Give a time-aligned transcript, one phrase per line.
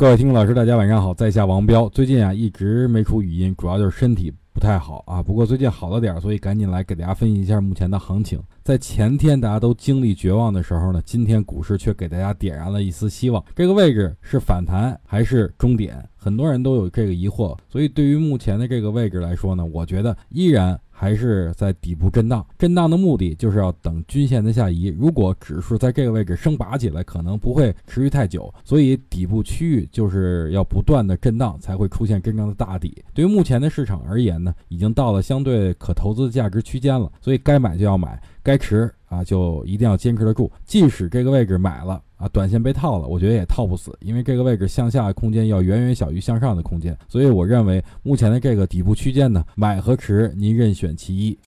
[0.00, 1.86] 各位听众老师，大家晚上好，在下王彪。
[1.90, 5.22] 最近啊，一直没出语音，主要就是身体不太好啊。
[5.22, 8.42] 不过最近好了点，所以赶紧来给大家分析一下目前的行情。
[8.62, 13.44] 在前天大家都经历绝望的时候呢，今天股市却给大家点燃了一丝希望。
[13.54, 16.02] 这个位置是反弹还是终点？
[16.22, 22.46] 很多人都有这个疑惑，所以对于目前的这个位置来说呢，我觉得依然还是在底部震荡。
[22.58, 24.94] 震荡的目的就是要等均线的下移。
[24.98, 33.02] 如果指数在这个位置升拔起来，可能不会持续太久，所以底部区域就是要不断的震荡，才会出现真正的大底。
[33.14, 40.50] 对于目前的市场而言呢，已经到了相对可投资的价值区间了，所以该买就要买，该持啊就一定要坚持得住。
[40.64, 42.00] 即使这个位置买了。
[42.20, 51.38] 啊，短线被套了，我觉得也套不死，因为这个位置向下的空间要远远小于向上的空间，所以我认为目前的这个底部区间呢，买和持您任选其一。